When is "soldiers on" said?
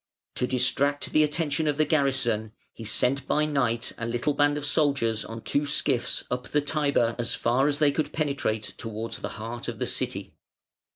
4.65-5.43